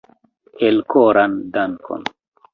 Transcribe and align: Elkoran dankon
Elkoran 0.69 1.37
dankon 1.59 2.11